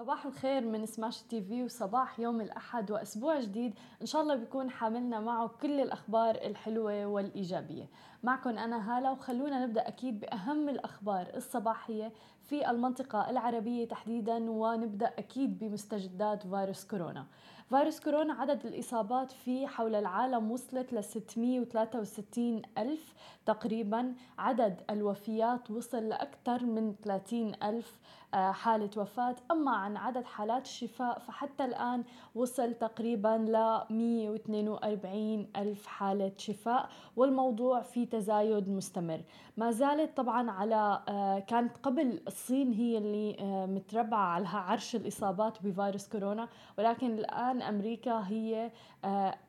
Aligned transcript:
صباح 0.00 0.26
الخير 0.26 0.60
من 0.60 0.86
سماش 0.86 1.22
تي 1.22 1.42
في 1.42 1.64
وصباح 1.64 2.20
يوم 2.20 2.40
الأحد 2.40 2.90
وأسبوع 2.90 3.40
جديد. 3.40 3.74
إن 4.00 4.06
شاء 4.06 4.22
الله 4.22 4.34
بيكون 4.34 4.70
حاملنا 4.70 5.20
معه 5.20 5.48
كل 5.48 5.80
الأخبار 5.80 6.34
الحلوة 6.34 7.06
والإيجابية. 7.06 7.88
معكم 8.22 8.58
أنا 8.58 8.98
هالة 8.98 9.12
وخلونا 9.12 9.66
نبدأ 9.66 9.88
أكيد 9.88 10.20
بأهم 10.20 10.68
الأخبار 10.68 11.26
الصباحية 11.36 12.12
في 12.42 12.70
المنطقة 12.70 13.30
العربية 13.30 13.88
تحديدا 13.88 14.50
ونبدأ 14.50 15.06
أكيد 15.18 15.58
بمستجدات 15.58 16.46
فيروس 16.46 16.84
كورونا. 16.84 17.26
فيروس 17.68 18.00
كورونا 18.00 18.34
عدد 18.34 18.66
الإصابات 18.66 19.32
فيه 19.32 19.66
حول 19.66 19.94
العالم 19.94 20.50
وصلت 20.50 20.92
ل 20.92 21.04
663 21.04 22.62
ألف 22.78 23.14
تقريبا. 23.46 24.14
عدد 24.38 24.80
الوفيات 24.90 25.70
وصل 25.70 26.08
لأكثر 26.08 26.64
من 26.64 26.94
30 27.02 27.52
ألف 27.62 27.98
آه، 28.34 28.52
حالة 28.52 28.90
وفاة. 28.96 29.36
أما 29.50 29.70
عن 29.70 29.96
عدد 29.96 30.24
حالات 30.24 30.64
الشفاء 30.64 31.18
فحتى 31.18 31.64
الآن 31.64 32.04
وصل 32.34 32.74
تقريبا 32.74 33.28
ل 33.28 33.52
142 33.94 35.46
ألف 35.56 35.86
حالة 35.86 36.32
شفاء. 36.36 36.88
والموضوع 37.16 37.80
في 37.82 38.06
تزايد 38.10 38.68
مستمر. 38.68 39.20
ما 39.56 39.70
زالت 39.70 40.16
طبعا 40.16 40.50
على 40.50 41.02
آه، 41.08 41.38
كانت 41.38 41.76
قبل 41.82 42.20
الصين 42.26 42.72
هي 42.72 42.98
اللي 42.98 43.36
آه، 43.40 43.66
متربعة 43.66 44.24
على 44.24 44.48
عرش 44.48 44.96
الإصابات 44.96 45.62
بفيروس 45.62 46.08
كورونا 46.08 46.48
ولكن 46.78 47.18
الآن 47.18 47.62
أمريكا 47.62 48.24
هي 48.28 48.70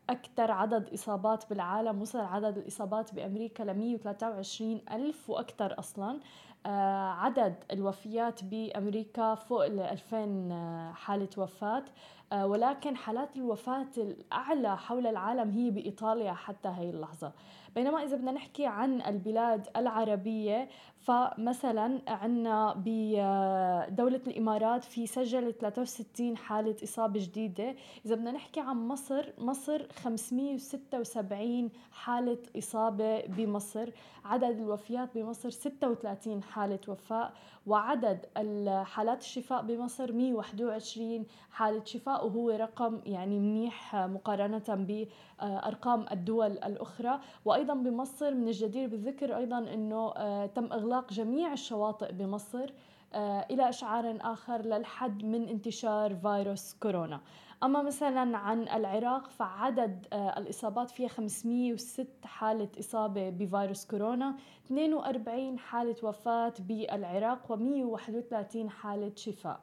أكثر 0.10 0.52
عدد 0.52 0.94
إصابات 0.94 1.50
بالعالم 1.50 2.02
وصل 2.02 2.20
عدد 2.20 2.58
الإصابات 2.58 3.14
بأمريكا 3.14 3.64
ل 3.64 3.74
123 3.78 4.82
ألف 4.92 5.30
وأكثر 5.30 5.80
أصلا. 5.80 6.20
آه، 6.66 7.10
عدد 7.10 7.56
الوفيات 7.72 8.44
بأمريكا 8.44 9.36
فوق 9.36 9.66
ال 9.66 9.80
2000 9.80 10.52
آه، 10.52 10.92
حالة 10.94 11.30
وفاة. 11.38 11.84
آه، 12.34 12.48
ولكن 12.48 12.96
حالات 12.96 13.36
الوفاة 13.36 13.88
الأعلى 13.98 14.78
حول 14.78 15.08
العالم 15.08 15.50
هي 15.50 15.72
بإيطاليا 15.72 16.34
حتى 16.34 16.70
هي 16.70 16.90
اللحظة. 16.90 17.32
بينما 17.76 18.04
إذا 18.04 18.16
بدنا 18.16 18.32
نحكي 18.32 18.66
عن 18.66 19.02
البلاد 19.02 19.68
العربية 19.78 20.70
فمثلا 20.98 22.02
عندنا 22.08 22.74
بدولة 22.78 24.22
الإمارات 24.28 24.84
في 24.84 25.08
سجلت 25.08 25.62
63 25.62 26.38
حالة 26.38 26.76
إصابة 26.84 27.20
جديدة. 27.20 27.76
إذا 28.06 28.16
بدنا 28.16 28.32
نحكي 28.32 28.60
عن 28.60 28.88
مصر 28.88 29.30
مصر 29.38 29.88
576 30.04 31.70
حالة 31.92 32.38
إصابة 32.58 33.22
بمصر. 33.22 33.90
عدد 34.26 34.60
الوفيات 34.60 35.10
بمصر 35.16 35.50
36 35.50 36.44
حالة 36.44 36.80
وفاة. 36.88 37.32
وعدد 37.68 38.26
الحالات 38.38 39.22
الشفاء 39.22 39.62
بمصر 39.64 40.12
121 40.12 41.26
حالة 41.52 41.86
شفاء 41.86 42.26
وهو 42.26 42.50
رقم 42.50 43.02
يعني 43.06 43.40
منيح 43.40 43.96
مقارنة 43.96 44.64
بأرقام 45.40 46.06
الدول 46.12 46.52
الأخرى. 46.52 47.20
وأيضا 47.46 47.61
بمصر 47.68 48.34
من 48.34 48.48
الجدير 48.48 48.90
بالذكر 48.90 49.38
أيضا 49.38 49.58
أنه 49.58 50.14
آه، 50.18 50.46
تم 50.46 50.66
إغلاق 50.66 51.14
جميع 51.14 51.54
الشواطئ 51.54 52.12
بمصر 52.12 52.74
آه، 53.14 53.46
إلى 53.52 53.70
إشعار 53.70 54.18
آخر 54.22 54.62
للحد 54.62 55.24
من 55.24 55.48
انتشار 55.48 56.16
فيروس 56.16 56.74
كورونا. 56.74 57.22
أما 57.64 57.82
مثلا 57.82 58.38
عن 58.38 58.62
العراق 58.62 59.30
فعدد 59.30 60.08
آه، 60.14 60.40
الإصابات 60.40 60.90
فيها 60.90 61.08
506 61.08 62.08
حالة 62.24 62.70
إصابة 62.80 63.30
بفيروس 63.30 63.86
كورونا 63.86 64.36
42 64.66 65.60
حالة 65.60 65.96
وفاة 66.04 66.54
بالعراق 66.60 67.58
و131 67.58 68.68
حالة 68.68 69.12
شفاء. 69.16 69.60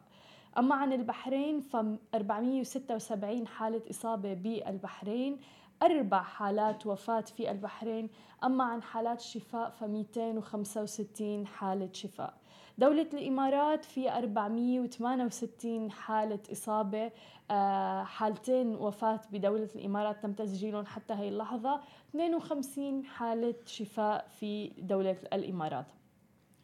أما 0.58 0.74
عن 0.74 0.92
البحرين 0.92 1.60
ف 1.60 1.76
476 2.14 3.46
حالة 3.46 3.82
إصابة 3.90 4.34
بالبحرين 4.34 5.38
أربع 5.82 6.22
حالات 6.22 6.86
وفاة 6.86 7.20
في 7.20 7.50
البحرين 7.50 8.10
أما 8.44 8.64
عن 8.64 8.82
حالات 8.82 9.20
الشفاء 9.20 9.70
ف 9.70 9.84
265 9.84 11.46
حالة 11.46 11.88
شفاء. 11.92 12.34
دولة 12.78 13.08
الإمارات 13.14 13.84
في 13.84 14.10
468 14.10 15.90
حالة 15.90 16.38
إصابة 16.52 17.10
آه، 17.50 18.02
حالتين 18.04 18.74
وفاة 18.74 19.20
بدولة 19.32 19.68
الإمارات 19.76 20.22
تم 20.22 20.32
تسجيلهم 20.32 20.86
حتى 20.86 21.14
هي 21.14 21.28
اللحظة. 21.28 21.80
52 22.10 23.04
حالة 23.04 23.54
شفاء 23.66 24.28
في 24.28 24.68
دولة 24.78 25.16
الإمارات. 25.32 25.86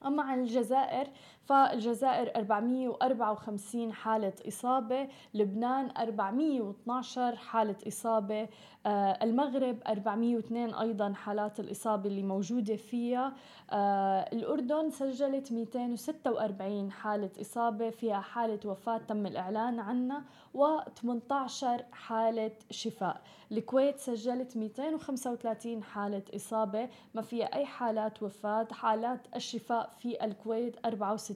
أما 0.07 0.23
عن 0.23 0.41
الجزائر 0.41 1.09
فالجزائر 1.47 2.37
454 2.37 3.93
حالة 3.93 4.33
إصابة 4.49 5.09
لبنان 5.35 5.91
412 5.99 7.37
حالة 7.37 7.77
إصابة 7.89 8.49
آه 8.87 9.19
المغرب 9.25 9.79
402 9.89 10.75
أيضا 10.75 11.13
حالات 11.13 11.61
الإصابة 11.61 12.09
اللي 12.09 12.23
موجودة 12.23 12.77
فيها. 12.77 13.33
آه 13.71 14.21
الأردن 14.33 14.91
سجلت 14.91 15.53
246 15.53 16.91
حالة 16.93 17.31
إصابة 17.41 17.91
فيها 17.91 18.21
حالة 18.21 18.61
وفاة 18.65 18.99
تم 18.99 19.27
الإعلان 19.27 19.81
عنها 19.81 20.25
و18 20.57 21.65
حالة 21.93 22.51
شفاء. 22.71 23.21
الكويت 23.53 23.99
سجلت 23.99 24.57
235 24.57 25.83
حالة 25.83 26.23
إصابة 26.37 26.89
ما 27.15 27.23
فيها 27.23 27.47
أي 27.55 27.67
حالات 27.67 28.23
وفاة. 28.23 28.69
حالات 28.73 29.21
الشفاء 29.37 29.91
في 29.99 30.25
الكويت 30.25 30.77
64 30.87 31.34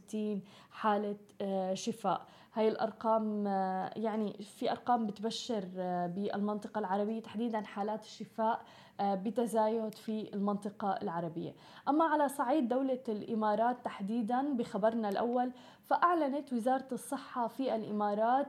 حالة 0.70 1.16
آه، 1.40 1.74
شفاء. 1.74 2.26
هاي 2.54 2.68
الأرقام 2.68 3.46
آه، 3.46 3.90
يعني 3.96 4.32
في 4.32 4.70
أرقام 4.70 5.06
بتبشر 5.06 5.64
آه، 5.78 6.06
بالمنطقة 6.06 6.78
العربية 6.78 7.20
تحديدا 7.20 7.60
حالات 7.60 8.04
الشفاء 8.04 8.60
بتزايد 9.00 9.94
في 9.94 10.34
المنطقة 10.34 10.98
العربية. 11.02 11.54
أما 11.88 12.04
على 12.04 12.28
صعيد 12.28 12.68
دولة 12.68 12.98
الإمارات 13.08 13.76
تحديدا 13.84 14.56
بخبرنا 14.56 15.08
الأول 15.08 15.52
فأعلنت 15.82 16.52
وزارة 16.52 16.86
الصحة 16.92 17.48
في 17.48 17.74
الإمارات 17.74 18.46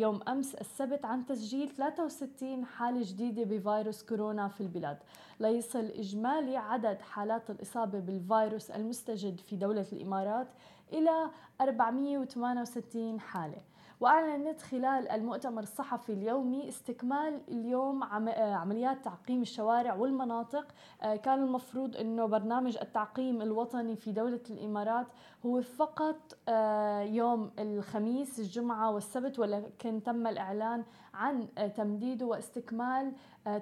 يوم 0.00 0.20
أمس 0.28 0.54
السبت 0.54 1.04
عن 1.04 1.26
تسجيل 1.26 1.70
63 1.70 2.64
حالة 2.64 3.00
جديدة 3.02 3.44
بفيروس 3.44 4.02
كورونا 4.02 4.48
في 4.48 4.60
البلاد. 4.60 4.98
ليصل 5.40 5.84
إجمالي 5.84 6.56
عدد 6.56 7.00
حالات 7.00 7.50
الإصابة 7.50 7.98
بالفيروس 7.98 8.70
المستجد 8.70 9.40
في 9.40 9.56
دولة 9.56 9.86
الإمارات 9.92 10.46
إلى 10.92 11.30
468 11.60 13.20
حالة. 13.20 13.58
وأعلنت 14.00 14.62
خلال 14.62 15.08
المؤتمر 15.08 15.62
الصحفي 15.62 16.12
اليومي 16.12 16.68
استكمال 16.68 17.40
اليوم 17.48 18.04
عمليات 18.38 19.04
تعقيم 19.04 19.42
الشوارع 19.42 19.94
والمناطق. 19.94 20.66
آه، 21.02 21.16
كان 21.16 21.42
المفروض 21.42 21.96
أنه 21.96 22.26
برنامج 22.26 22.76
التعقيم 22.82 23.42
الوطني 23.42 23.96
في 23.96 24.12
دولة 24.12 24.40
الإمارات 24.50 25.06
هو 25.46 25.62
فقط 25.62 26.36
آه، 26.48 27.00
يوم 27.00 27.50
الخميس 27.58 28.40
الجمعة 28.40 28.90
والسبت 28.90 29.38
ولكن 29.38 30.02
تم 30.02 30.26
الإعلان 30.26 30.84
عن 31.14 31.48
آه، 31.58 31.66
تمديده 31.66 32.26
واستكمال 32.26 33.12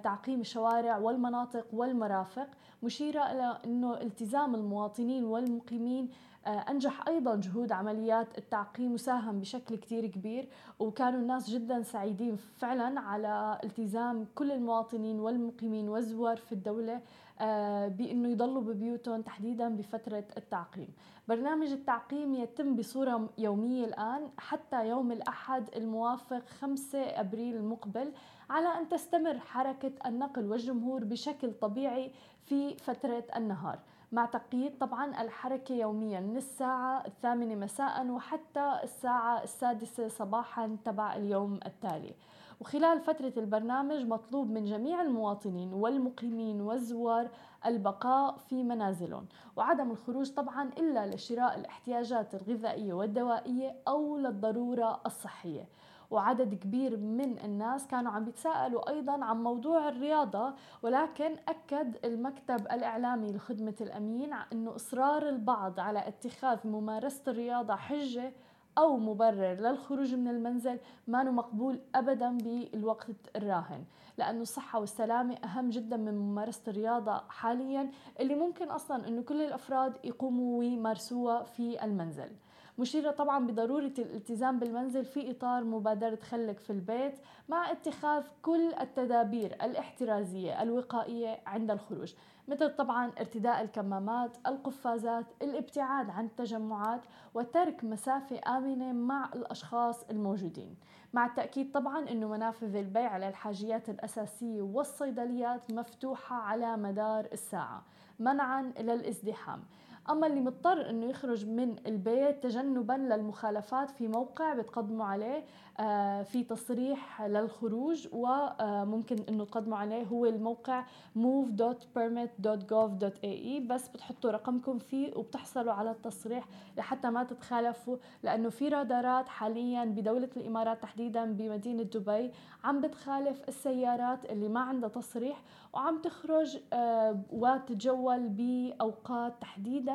تعقيم 0.03 0.41
الشوارع 0.41 0.99
والمناطق 0.99 1.67
والمرافق. 1.73 2.49
مشيرة 2.83 3.33
إلى 3.33 3.59
أنه 3.65 4.01
التزام 4.01 4.55
المواطنين 4.55 5.25
والمقيمين 5.25 6.11
أنجح 6.47 7.09
أيضا 7.09 7.37
جهود 7.37 7.73
عمليات 7.73 8.39
التعقيم 8.39 8.93
وساهم 8.93 9.41
بشكل 9.41 9.77
كتير 9.77 10.07
كبير 10.07 10.49
وكانوا 10.79 11.21
الناس 11.21 11.51
جدا 11.51 11.83
سعيدين 11.83 12.37
فعلا 12.37 13.01
على 13.01 13.61
التزام 13.65 14.27
كل 14.35 14.53
المواطنين 14.53 15.21
والمقيمين 15.21 15.89
والزوار 15.89 16.37
في 16.37 16.53
الدولة 16.53 17.01
آه، 17.41 17.89
بأنه 17.89 18.29
يضلوا 18.29 18.63
ببيوتهم 18.63 19.23
تحديدا 19.23 19.69
بفترة 19.69 20.25
التعقيم. 20.37 20.89
برنامج 21.29 21.67
التعقيم 21.67 22.35
يتم 22.35 22.77
بصورة 22.77 23.29
يومية 23.39 23.85
الآن 23.85 24.29
حتى 24.39 24.89
يوم 24.89 25.13
الأحد 25.13 25.69
الموافق 25.77 26.49
5 26.49 26.99
أبريل 26.99 27.57
المقبل 27.57 28.13
على 28.51 28.69
أن 28.69 28.89
تستمر 28.89 29.39
حركة 29.39 29.93
النقل 30.07 30.45
والجمهور 30.47 31.05
بشكل 31.05 31.53
طبيعي 31.53 32.11
في 32.47 32.77
فترة 32.77 33.25
النهار. 33.37 33.79
مع 34.15 34.27
تقييد 34.27 34.79
طبعا 34.79 35.23
الحركة 35.23 35.75
يوميا 35.75 36.21
من 36.21 36.37
الساعة 36.37 37.07
الثامنة 37.07 37.55
مساء 37.55 38.07
وحتى 38.11 38.81
الساعة 38.83 39.43
السادسة 39.43 40.09
صباحا 40.09 40.77
تبع 40.85 41.17
اليوم 41.17 41.61
التالي. 41.67 42.15
وخلال 42.61 43.01
فترة 43.01 43.33
البرنامج 43.37 44.07
مطلوب 44.07 44.51
من 44.51 44.65
جميع 44.65 45.03
المواطنين 45.03 45.73
والمقيمين 45.73 46.61
والزوار 46.61 47.29
البقاء 47.67 48.37
في 48.37 48.63
منازلهم. 48.63 49.27
وعدم 49.57 49.91
الخروج 49.91 50.31
طبعا 50.31 50.71
إلا 50.79 51.15
لشراء 51.15 51.59
الاحتياجات 51.59 52.35
الغذائية 52.35 52.93
والدوائية 52.93 53.77
أو 53.89 54.17
للضرورة 54.17 55.01
الصحية. 55.07 55.69
وعدد 56.11 56.55
كبير 56.55 56.97
من 56.97 57.39
الناس 57.45 57.87
كانوا 57.87 58.13
عم 58.13 58.25
بيتساءلوا 58.25 58.91
أيضا 58.91 59.25
عن 59.25 59.43
موضوع 59.43 59.89
الرياضة 59.89 60.55
ولكن 60.83 61.37
أكد 61.49 61.97
المكتب 62.05 62.61
الإعلامي 62.61 63.33
لخدمة 63.33 63.75
الأمين 63.81 64.33
أنه 64.53 64.77
إصرار 64.77 65.29
البعض 65.29 65.81
على 65.81 66.09
اتخاذ 66.09 66.59
ممارسة 66.67 67.23
الرياضة 67.29 67.75
حجة 67.75 68.33
أو 68.79 68.97
مبرر 68.97 69.55
للخروج 69.55 70.15
من 70.15 70.29
المنزل 70.29 70.79
ما 71.09 71.23
مقبول 71.23 71.81
أبدا 71.95 72.39
بالوقت 72.39 73.17
الراهن. 73.37 73.85
لأنه 74.19 74.43
الصحة 74.43 74.81
والسلامة 74.81 75.35
أهم 75.35 75.71
جدا 75.71 75.97
من 75.97 76.19
ممارسة 76.19 76.63
الرياضة 76.69 77.23
حاليا 77.29 77.91
اللي 78.21 78.35
ممكن 78.35 78.69
أصلا 78.71 79.09
أنه 79.09 79.23
كل 79.23 79.43
الأفراد 79.43 79.97
يقوموا 80.05 80.59
ويمارسوها 80.59 81.43
في 81.43 81.85
المنزل. 81.85 82.31
مشيرة 82.79 83.11
طبعا 83.11 83.47
بضرورة 83.47 83.93
الالتزام 83.99 84.59
بالمنزل 84.59 85.05
في 85.05 85.31
إطار 85.31 85.65
مبادرة 85.65 86.19
خلك 86.31 86.59
في 86.59 86.71
البيت 86.71 87.15
مع 87.49 87.71
اتخاذ 87.71 88.23
كل 88.43 88.75
التدابير 88.81 89.55
الاحترازية 89.63 90.63
الوقائية 90.63 91.41
عند 91.47 91.71
الخروج 91.71 92.15
مثل 92.49 92.77
طبعا 92.77 93.13
ارتداء 93.21 93.63
الكمامات 93.63 94.37
القفازات 94.47 95.27
الابتعاد 95.43 96.11
عن 96.11 96.25
التجمعات 96.25 97.01
وترك 97.35 97.85
مسافة 97.85 98.41
آمنة 98.57 98.93
مع 98.93 99.31
الأشخاص 99.35 100.05
الموجودين. 100.11 100.77
مع 101.13 101.27
التأكيد 101.27 101.73
طبعا 101.73 102.09
أنه 102.11 102.29
منافذ 102.29 102.77
البيع 102.77 103.11
على 103.11 103.29
الحاجيات 103.29 103.89
الأساسية 103.89 104.63
والصيدليات 104.63 105.71
مفتوحة 105.73 106.37
على 106.37 106.77
مدار 106.77 107.29
الساعة 107.33 107.83
منعا 108.19 108.63
للازدحام 108.81 109.63
أما 110.11 110.27
اللي 110.27 110.41
مضطر 110.41 110.91
أنه 110.91 111.07
يخرج 111.07 111.47
من 111.47 111.77
البيت 111.87 112.43
تجنبا 112.43 112.93
للمخالفات 112.93 113.91
في 113.91 114.09
موقع 114.09 114.55
بتقدموا 114.55 115.07
عليه 115.07 115.45
آه، 115.81 116.23
في 116.23 116.45
تصريح 116.45 117.23
للخروج 117.23 118.09
وممكن 118.13 119.17
إنه 119.29 119.45
تقدموا 119.45 119.79
عليه 119.79 120.03
هو 120.05 120.27
الموقع 120.27 120.85
move.permit.gov.ae 121.19 123.61
بس 123.67 123.89
بتحطوا 123.89 124.31
رقمكم 124.31 124.79
فيه 124.79 125.15
وبتحصلوا 125.17 125.73
على 125.73 125.91
التصريح 125.91 126.45
لحتى 126.77 127.11
ما 127.11 127.25
تتخالفوا 127.25 127.97
لأنه 128.23 128.49
في 128.49 128.69
رادارات 128.69 129.29
حاليا 129.29 129.85
بدولة 129.85 130.29
الإمارات 130.37 130.83
تحديدا 130.83 131.25
بمدينة 131.33 131.83
دبي 131.83 132.31
عم 132.65 132.81
بتخالف 132.81 133.43
السيارات 133.49 134.25
اللي 134.25 134.49
ما 134.49 134.61
عندها 134.61 134.89
تصريح 134.89 135.43
وعم 135.73 135.99
تخرج 136.03 136.59
آه، 136.73 137.21
وتتجول 137.33 138.29
بأوقات 138.29 139.33
تحديدا 139.41 139.94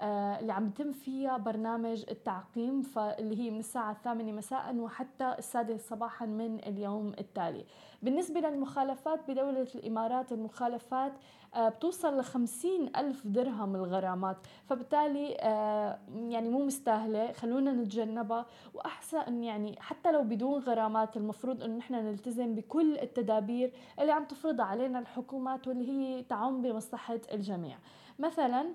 آه، 0.00 0.40
اللي 0.40 0.52
عم 0.52 0.66
يتم 0.66 0.92
فيها 0.92 1.36
برنامج 1.36 2.04
التعقيم 2.10 2.82
فاللي 2.82 3.38
هي 3.38 3.50
من 3.50 3.58
الساعة 3.58 3.92
الثامنة 3.92 4.32
مساء 4.32 4.76
وحتى 4.76 5.34
السادسة 5.38 5.88
صباحا 5.96 6.26
من 6.26 6.58
اليوم 6.66 7.12
التالي. 7.18 7.64
بالنسبة 8.02 8.40
للمخالفات 8.40 9.30
بدولة 9.30 9.68
الإمارات 9.74 10.32
المخالفات 10.32 11.12
آه، 11.54 11.68
بتوصل 11.68 12.18
لخمسين 12.18 12.96
ألف 12.96 13.26
درهم 13.26 13.76
الغرامات. 13.76 14.36
فبالتالي 14.66 15.36
آه، 15.40 15.98
يعني 16.16 16.48
مو 16.48 16.66
مستاهلة 16.66 17.32
خلونا 17.32 17.72
نتجنبها. 17.72 18.46
وأحسن 18.74 19.44
يعني 19.44 19.76
حتى 19.80 20.12
لو 20.12 20.22
بدون 20.22 20.60
غرامات 20.62 21.16
المفروض 21.16 21.62
أنه 21.62 21.76
نحن 21.76 21.94
نلتزم 21.94 22.54
بكل 22.54 22.98
التدابير 22.98 23.72
اللي 24.00 24.12
عم 24.12 24.24
تفرضها 24.24 24.66
علينا 24.66 24.98
الحكومات 24.98 25.68
واللي 25.68 25.88
هي 25.88 26.22
تعم 26.22 26.62
بمصلحة 26.62 27.20
الجميع. 27.32 27.78
مثلا 28.18 28.66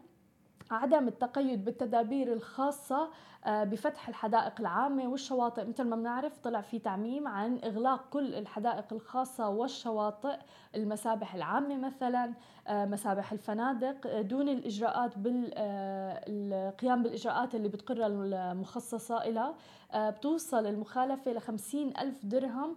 عدم 0.71 1.07
التقيد 1.07 1.66
بالتدابير 1.66 2.33
الخاصة 2.33 3.10
آه، 3.45 3.63
بفتح 3.63 4.10
الحدائق 4.10 4.54
العامة 4.60 5.07
والشواطئ. 5.07 5.66
مثل 5.66 5.83
ما 5.83 5.95
بنعرف 5.95 6.38
طلع 6.38 6.62
في 6.62 6.80
تعميم 6.80 7.27
عن 7.27 7.60
إغلاق 7.63 8.10
كل 8.10 8.36
الحدائق 8.36 8.86
الخاصة 8.92 9.50
والشواطئ 9.50 10.38
المسابح 10.75 11.36
العامة 11.36 11.77
مثلا 11.77 12.33
آه، 12.68 12.86
مسابح 12.86 13.31
الفنادق 13.31 14.07
آه، 14.07 14.21
دون 14.21 14.50
الإجراءات 14.50 15.18
بالقيام 15.18 17.04
بالإجراءات 17.04 17.56
اللي 17.56 17.69
بتقرها 17.69 18.07
المخصصة 18.07 19.24
إلى 19.24 19.54
بتوصل 19.95 20.65
المخالفة 20.65 21.31
لخمسين 21.31 21.98
ألف 21.98 22.25
درهم. 22.25 22.75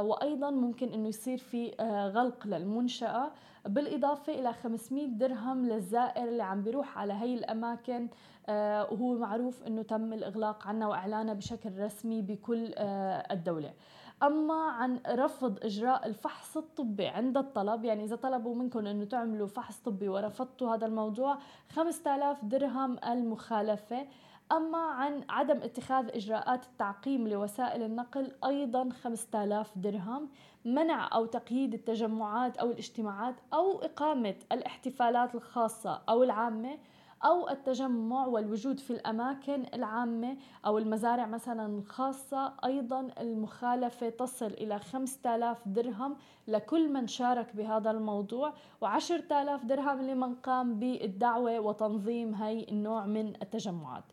وأيضا 0.00 0.50
ممكن 0.50 0.88
أنه 0.92 1.08
يصير 1.08 1.38
في 1.38 1.70
غلق 2.14 2.46
للمنشأة. 2.46 3.30
بالإضافة 3.66 4.32
إلى 4.32 4.52
500 4.52 5.06
درهم 5.06 5.66
للزائر 5.66 6.28
اللي 6.28 6.42
عم 6.42 6.62
بيروح 6.62 6.98
على 6.98 7.12
هي 7.12 7.34
الأماكن. 7.34 8.08
آه، 8.48 8.92
وهو 8.92 9.18
معروف 9.18 9.66
أنه 9.66 9.82
تم 9.82 10.12
الإغلاق 10.12 10.66
عنها 10.66 10.88
وإعلانها 10.88 11.34
بشكل 11.34 11.78
رسمي 11.78 12.22
بكل 12.22 12.72
آه، 12.76 13.32
الدولة. 13.32 13.72
أما 14.22 14.54
عن 14.54 15.00
رفض 15.08 15.58
إجراء 15.64 16.06
الفحص 16.06 16.56
الطبي 16.56 17.06
عند 17.06 17.36
الطلب 17.36 17.84
يعني 17.84 18.04
إذا 18.04 18.16
طلبوا 18.16 18.54
منكم 18.54 18.86
أنه 18.86 19.04
تعملوا 19.04 19.46
فحص 19.46 19.78
طبي 19.78 20.08
ورفضتوا 20.08 20.74
هذا 20.74 20.86
الموضوع 20.86 21.38
5000 21.68 22.44
درهم 22.44 22.98
المخالفة. 23.08 24.06
أما 24.52 24.78
عن 24.78 25.24
عدم 25.28 25.56
اتخاذ 25.56 26.08
إجراءات 26.14 26.64
التعقيم 26.64 27.28
لوسائل 27.28 27.82
النقل 27.82 28.32
أيضا 28.44 28.90
5000 28.90 29.78
درهم 29.78 30.28
منع 30.64 31.08
أو 31.14 31.26
تقييد 31.26 31.74
التجمعات 31.74 32.56
أو 32.56 32.70
الاجتماعات 32.70 33.34
أو 33.54 33.78
إقامة 33.78 34.34
الاحتفالات 34.52 35.34
الخاصة 35.34 36.02
أو 36.08 36.22
العامة 36.22 36.78
أو 37.24 37.48
التجمع 37.48 38.26
والوجود 38.26 38.80
في 38.80 38.90
الأماكن 38.90 39.64
العامة 39.74 40.36
أو 40.66 40.78
المزارع 40.78 41.26
مثلا 41.26 41.78
الخاصة. 41.78 42.52
أيضا 42.64 43.08
المخالفة 43.20 44.08
تصل 44.08 44.46
إلى 44.46 44.78
5000 44.78 45.68
درهم 45.68 46.16
لكل 46.48 46.92
من 46.92 47.06
شارك 47.06 47.56
بهذا 47.56 47.90
الموضوع 47.90 48.52
و10000 48.84 49.64
درهم 49.64 50.02
لمن 50.02 50.34
قام 50.34 50.78
بالدعوة 50.78 51.60
وتنظيم 51.60 52.34
هي 52.34 52.66
النوع 52.68 53.06
من 53.06 53.32
التجمعات. 53.42 54.04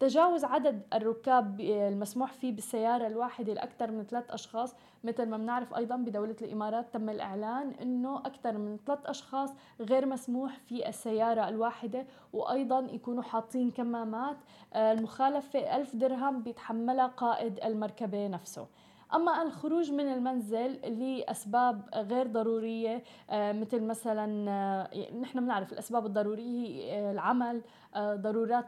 تجاوز 0.00 0.44
عدد 0.44 0.82
الركاب 0.94 1.60
المسموح 1.60 2.32
فيه 2.32 2.52
بالسيارة 2.52 3.06
الواحدة 3.06 3.52
لأكثر 3.52 3.90
من 3.90 4.04
ثلاث 4.04 4.30
أشخاص 4.30 4.74
مثل 5.04 5.26
ما 5.26 5.36
بنعرف 5.36 5.74
أيضا 5.74 5.96
بدولة 5.96 6.36
الإمارات 6.42 6.94
تم 6.94 7.10
الإعلان 7.10 7.70
أنه 7.82 8.18
أكثر 8.18 8.58
من 8.58 8.78
ثلاث 8.86 8.98
أشخاص 9.06 9.50
غير 9.80 10.06
مسموح 10.06 10.58
في 10.58 10.88
السيارة 10.88 11.48
الواحدة 11.48 12.06
وأيضا 12.32 12.78
يكونوا 12.92 13.22
حاطين 13.22 13.70
كمامات 13.70 14.36
آه، 14.74 14.92
المخالفة 14.92 15.76
ألف 15.76 15.96
درهم 15.96 16.42
بيتحملها 16.42 17.06
قائد 17.06 17.58
المركبة 17.64 18.26
نفسه. 18.26 18.66
أما 19.14 19.42
الخروج 19.42 19.92
من 19.92 20.12
المنزل 20.12 20.72
لأسباب 20.72 21.88
غير 21.94 22.26
ضرورية 22.26 23.02
آه، 23.30 23.52
مثل 23.52 23.82
مثلا 23.82 24.50
آه، 24.50 25.12
نحن 25.20 25.40
بنعرف 25.40 25.72
الأسباب 25.72 26.06
الضرورية 26.06 26.44
هي 26.44 27.10
العمل 27.10 27.62
آه، 27.94 28.14
ضرورات 28.14 28.66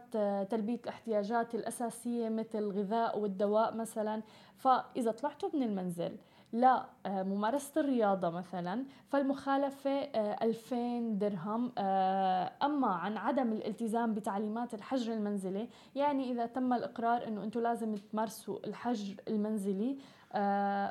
تلبية 0.50 0.80
الاحتياجات 0.84 1.54
الأساسية 1.54 2.28
مثل 2.28 2.58
الغذاء 2.58 3.18
والدواء 3.18 3.74
مثلا. 3.74 4.22
فإذا 4.56 5.10
طلعتوا 5.10 5.48
من 5.54 5.62
المنزل 5.62 6.16
لممارسة 6.52 7.80
الرياضة 7.80 8.30
مثلا 8.30 8.84
فالمخالفة 9.08 9.90
2000 10.42 11.18
درهم 11.18 11.72
أما 12.62 12.86
عن 12.86 13.16
عدم 13.16 13.52
الالتزام 13.52 14.14
بتعليمات 14.14 14.74
الحجر 14.74 15.12
المنزلي 15.12 15.68
يعني 15.94 16.30
إذا 16.32 16.46
تم 16.46 16.72
الإقرار 16.72 17.28
أنه 17.28 17.44
أنتم 17.44 17.60
لازم 17.60 17.94
تمارسوا 17.94 18.58
الحجر 18.66 19.14
المنزلي 19.28 19.98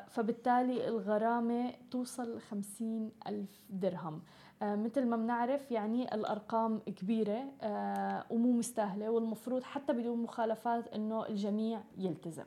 فبالتالي 0.08 0.88
الغرامة 0.88 1.72
توصل 1.90 2.40
خمسين 2.40 3.10
ألف 3.26 3.50
درهم. 3.70 4.22
آه، 4.62 4.76
مثل 4.76 5.06
ما 5.06 5.16
بنعرف 5.16 5.70
يعني 5.70 6.14
الأرقام 6.14 6.78
كبيرة 6.78 7.44
آه، 7.62 8.24
ومو 8.30 8.52
مستاهلة 8.52 9.10
والمفروض 9.10 9.62
حتى 9.62 9.92
بدون 9.92 10.22
مخالفات 10.22 10.88
أنه 10.88 11.26
الجميع 11.26 11.80
يلتزم. 11.98 12.44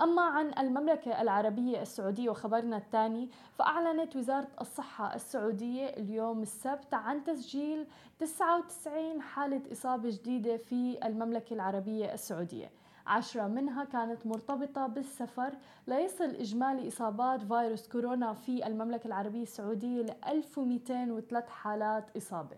أما 0.00 0.22
عن 0.22 0.52
المملكة 0.58 1.22
العربية 1.22 1.82
السعودية 1.82 2.30
وخبرنا 2.30 2.76
الثاني 2.76 3.28
فأعلنت 3.54 4.16
وزارة 4.16 4.48
الصحة 4.60 5.14
السعودية 5.14 5.86
اليوم 5.86 6.42
السبت 6.42 6.94
عن 6.94 7.24
تسجيل 7.24 7.86
99 8.18 9.22
حالة 9.22 9.62
إصابة 9.72 10.10
جديدة 10.10 10.56
في 10.56 10.98
المملكة 11.06 11.54
العربية 11.54 12.14
السعودية. 12.14 12.70
عشرة 13.06 13.46
منها 13.46 13.84
كانت 13.84 14.26
مرتبطة 14.26 14.86
بالسفر. 14.86 15.52
ليصل 15.86 16.24
إجمالي 16.24 16.88
إصابات 16.88 17.42
فيروس 17.42 17.88
كورونا 17.88 18.32
في 18.34 18.66
المملكة 18.66 19.06
العربية 19.06 19.42
السعودية 19.42 20.02
ل 20.02 20.10
1203 20.28 21.48
حالات 21.48 22.16
إصابة. 22.16 22.56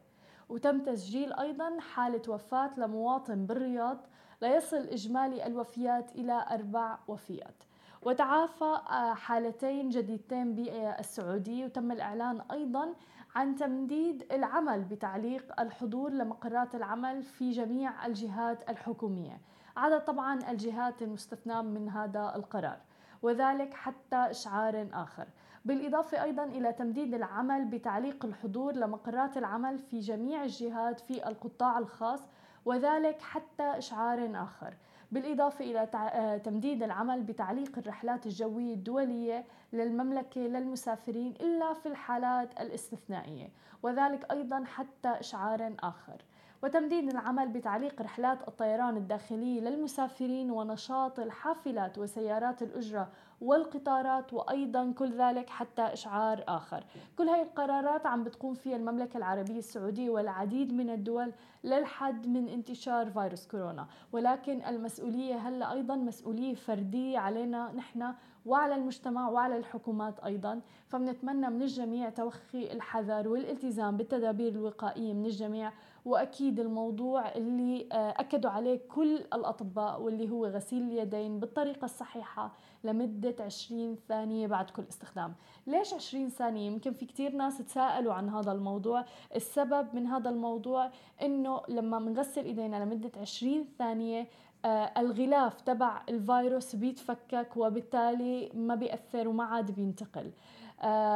وتم 0.48 0.80
تسجيل 0.80 1.32
أيضا 1.32 1.80
حالة 1.80 2.22
وفاة 2.28 2.70
لمواطن 2.80 3.46
بالرياض. 3.46 3.98
ليصل 4.42 4.76
إجمالي 4.76 5.46
الوفيات 5.46 6.14
إلى 6.16 6.46
أربع 6.50 6.98
وفيات. 7.08 7.54
وتعافى 8.02 8.64
آه، 8.90 9.14
حالتين 9.14 9.88
جديدتين 9.88 10.54
بالسعودية. 10.54 11.64
وتم 11.64 11.92
الإعلان 11.92 12.40
أيضا 12.52 12.94
عن 13.34 13.56
تمديد 13.56 14.26
العمل 14.32 14.84
بتعليق 14.84 15.60
الحضور 15.60 16.10
لمقرات 16.10 16.74
العمل 16.74 17.22
في 17.22 17.50
جميع 17.50 18.06
الجهات 18.06 18.70
الحكومية. 18.70 19.40
عدا 19.78 19.98
طبعا 19.98 20.50
الجهات 20.50 21.02
المستثناة 21.02 21.62
من 21.62 21.88
هذا 21.88 22.32
القرار 22.36 22.78
وذلك 23.22 23.74
حتى 23.74 24.16
إشعار 24.16 24.88
آخر. 24.92 25.26
بالإضافة 25.64 26.22
أيضا 26.22 26.44
إلى 26.44 26.72
تمديد 26.72 27.14
العمل 27.14 27.64
بتعليق 27.64 28.24
الحضور 28.24 28.72
لمقرات 28.72 29.36
العمل 29.36 29.78
في 29.78 30.00
جميع 30.00 30.42
الجهات 30.44 31.00
في 31.00 31.28
القطاع 31.28 31.78
الخاص 31.78 32.20
وذلك 32.64 33.20
حتى 33.22 33.62
إشعار 33.78 34.30
آخر. 34.34 34.74
بالإضافة 35.12 35.64
إلى 35.64 35.88
آه، 35.94 36.36
تمديد 36.36 36.82
العمل 36.82 37.22
بتعليق 37.22 37.78
الرحلات 37.78 38.26
الجوية 38.26 38.74
الدولية 38.74 39.44
للمملكة 39.72 40.40
للمسافرين 40.40 41.34
إلا 41.40 41.72
في 41.72 41.86
الحالات 41.86 42.60
الاستثنائية 42.60 43.48
وذلك 43.82 44.30
أيضا 44.32 44.64
حتى 44.64 45.08
إشعار 45.08 45.74
آخر. 45.80 46.22
وتمديد 46.62 47.08
العمل 47.08 47.48
بتعليق 47.48 48.02
رحلات 48.02 48.48
الطيران 48.48 48.96
الداخلية 48.96 49.60
للمسافرين 49.60 50.50
ونشاط 50.50 51.20
الحافلات 51.20 51.98
وسيارات 51.98 52.62
الأجرة 52.62 53.08
والقطارات 53.40 54.32
وأيضا 54.32 54.92
كل 54.92 55.12
ذلك 55.12 55.48
حتى 55.50 55.82
إشعار 55.82 56.44
آخر. 56.48 56.84
كل 57.18 57.28
هاي 57.28 57.42
القرارات 57.42 58.06
عم 58.06 58.24
بتقوم 58.24 58.54
فيها 58.54 58.76
المملكة 58.76 59.16
العربية 59.16 59.58
السعودية 59.58 60.10
والعديد 60.10 60.72
من 60.72 60.90
الدول 60.90 61.32
للحد 61.64 62.26
من 62.26 62.48
انتشار 62.48 63.10
فيروس 63.10 63.46
كورونا. 63.46 63.86
ولكن 64.12 64.64
المسؤولية 64.64 65.34
هلأ 65.36 65.72
أيضا 65.72 65.96
مسؤولية 65.96 66.54
فردية 66.54 67.18
علينا 67.18 67.72
نحن 67.72 68.14
وعلى 68.46 68.74
المجتمع 68.74 69.28
وعلى 69.28 69.56
الحكومات 69.56 70.20
أيضا. 70.20 70.60
فبنتمنى 70.88 71.50
من 71.50 71.62
الجميع 71.62 72.10
توخي 72.10 72.72
الحذر 72.72 73.28
والالتزام 73.28 73.96
بالتدابير 73.96 74.52
الوقائية 74.52 75.12
من 75.12 75.26
الجميع 75.26 75.72
وأكيد 76.08 76.60
الموضوع 76.60 77.28
اللي 77.34 77.88
آه، 77.92 78.14
أكدوا 78.16 78.50
عليه 78.50 78.80
كل 78.88 79.16
الأطباء 79.16 80.00
واللي 80.00 80.30
هو 80.30 80.46
غسيل 80.46 80.82
اليدين 80.82 81.40
بالطريقة 81.40 81.84
الصحيحة 81.84 82.52
لمدة 82.84 83.34
20 83.40 83.96
ثانية 84.08 84.46
بعد 84.46 84.70
كل 84.70 84.82
استخدام. 84.88 85.34
ليش 85.66 85.94
20 85.94 86.28
ثانية؟ 86.28 86.66
يمكن 86.66 86.92
في 86.92 87.06
كثير 87.06 87.32
ناس 87.32 87.58
تساءلوا 87.58 88.14
عن 88.14 88.28
هذا 88.28 88.52
الموضوع. 88.52 89.04
السبب 89.36 89.94
من 89.94 90.06
هذا 90.06 90.30
الموضوع 90.30 90.90
إنه 91.22 91.60
لما 91.68 91.98
بنغسل 91.98 92.44
إيدينا 92.44 92.84
لمدة 92.84 93.10
20 93.20 93.64
ثانية 93.78 94.28
آه 94.64 94.92
الغلاف 94.96 95.60
تبع 95.60 96.02
الفيروس 96.08 96.76
بيتفكك 96.76 97.56
وبالتالي 97.56 98.50
ما 98.54 98.74
بيأثر 98.74 99.28
وما 99.28 99.44
عاد 99.44 99.70
بينتقل. 99.70 100.30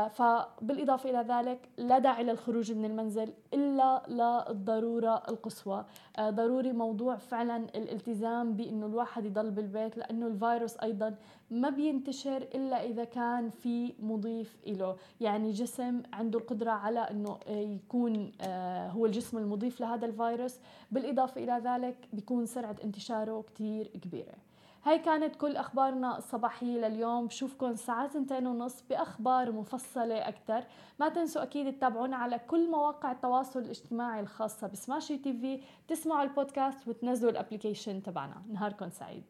فبالإضافة 0.09 1.11
إلى 1.11 1.19
ذلك 1.29 1.69
لا 1.79 1.99
داعي 1.99 2.25
للخروج 2.25 2.73
من 2.73 2.85
المنزل 2.85 3.33
إلا 3.55 4.03
للضرورة 4.09 5.23
القصوى. 5.29 5.85
آه، 6.19 6.31
ضروري 6.31 6.73
موضوع 6.73 7.17
فعلا 7.17 7.57
الالتزام 7.57 8.57
بأنه 8.57 8.87
الواحد 8.87 9.25
يضل 9.25 9.51
بالبيت 9.51 9.97
لأنه 9.97 10.27
الفيروس 10.27 10.77
أيضا 10.77 11.15
ما 11.51 11.71
بينتشر 11.71 12.37
إلا 12.37 12.85
إذا 12.85 13.05
كان 13.05 13.51
في 13.51 13.95
مضيف 14.01 14.57
له 14.67 14.97
يعني 15.21 15.51
جسم 15.53 16.03
عنده 16.13 16.39
القدرة 16.39 16.71
على 16.71 17.01
أنه 17.01 17.39
يكون 17.49 18.33
آه، 18.41 18.89
هو 18.89 19.07
الجسم 19.07 19.39
المضيف 19.39 19.81
لهذا 19.81 20.07
الفيروس. 20.07 20.57
بالإضافة 20.91 21.45
إلى 21.45 21.61
ذلك 21.65 21.97
بيكون 22.13 22.47
سرعة 22.47 22.77
انتشاره 22.85 23.43
كتير 23.43 23.87
كبيرة. 23.87 24.35
هاي 24.85 24.99
كانت 24.99 25.37
كل 25.37 25.57
أخبارنا 25.57 26.19
الصباحية 26.19 26.89
لليوم. 26.89 27.27
بشوفكم 27.27 27.67
الساعة 27.67 28.07
2 28.07 28.47
ونص 28.47 28.83
بأخبار 28.91 29.53
مفصلة 29.53 30.29
أكثر 30.29 30.65
ما 31.01 31.09
تنسوا 31.09 31.43
أكيد 31.43 31.77
تتابعونا 31.77 32.17
على 32.17 32.39
كل 32.39 32.71
مواقع 32.71 33.13
التواصل 33.13 33.61
الاجتماعي 33.61 34.21
الخاصة 34.21 34.67
بسماشي 34.67 35.19
تي 35.19 35.33
في. 35.33 35.61
تسمعوا 35.89 36.23
البودكاست 36.23 36.89
وتنزلوا 36.89 37.31
ال 37.31 37.37
application 37.37 38.03
تبعنا. 38.03 38.43
نهاركم 38.53 38.91
سعيد. 38.91 39.25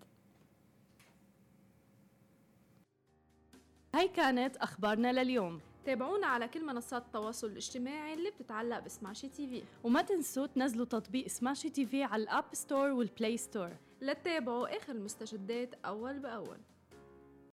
هاي 3.94 4.09
كانت 4.09 4.56
أخبارنا 4.56 5.12
لليوم. 5.12 5.61
تابعونا 5.85 6.26
على 6.26 6.49
كل 6.49 6.66
منصات 6.66 7.02
التواصل 7.02 7.47
الاجتماعي 7.47 8.14
اللي 8.14 8.30
بتتعلق 8.30 8.78
بسماشي 8.78 9.28
تي 9.28 9.47
في. 9.47 9.62
وما 9.85 10.02
تنسوا 10.02 10.47
تنزلوا 10.47 10.87
تطبيق 10.87 11.26
سماشي 11.26 11.71
تي 11.71 11.87
في 11.87 12.04
على 12.04 12.23
ال 12.23 12.28
App 12.28 12.45
Store 12.52 12.91
وال 12.91 13.06
Play 13.06 13.37
Store. 13.37 13.71
لتتابعوا 14.02 14.76
آخر 14.76 14.92
المستجدات 14.92 15.75
أول 15.85 16.18
بأول. 16.18 16.59